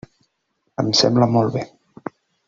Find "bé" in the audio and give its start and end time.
1.59-1.67